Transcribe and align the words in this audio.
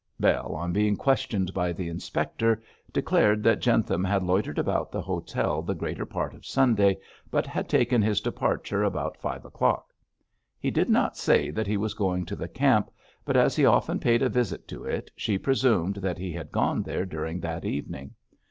Bell, 0.19 0.55
on 0.55 0.73
being 0.73 0.97
questioned 0.97 1.53
by 1.53 1.71
the 1.71 1.87
inspector, 1.87 2.59
declared 2.91 3.43
that 3.43 3.59
Jentham 3.61 4.03
had 4.03 4.23
loitered 4.23 4.57
about 4.57 4.91
the 4.91 5.03
hotel 5.03 5.61
the 5.61 5.75
greater 5.75 6.07
part 6.07 6.33
of 6.33 6.43
Sunday, 6.43 6.97
but 7.29 7.45
had 7.45 7.69
taken 7.69 8.01
his 8.01 8.19
departure 8.19 8.81
about 8.83 9.21
five 9.21 9.45
o'clock. 9.45 9.93
He 10.57 10.71
did 10.71 10.89
not 10.89 11.17
say 11.17 11.51
that 11.51 11.67
he 11.67 11.77
was 11.77 11.93
going 11.93 12.25
to 12.25 12.35
the 12.35 12.47
camp, 12.47 12.89
but 13.25 13.37
as 13.37 13.55
he 13.55 13.63
often 13.63 13.99
paid 13.99 14.23
a 14.23 14.27
visit 14.29 14.67
to 14.69 14.85
it, 14.85 15.11
she 15.15 15.37
presumed 15.37 15.97
that 15.97 16.17
he 16.17 16.31
had 16.31 16.51
gone 16.51 16.81
there 16.81 17.05
during 17.05 17.39
that 17.41 17.63
evening. 17.63 18.15